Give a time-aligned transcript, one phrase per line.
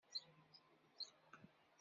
[0.13, 1.47] Tellam temmehmhem.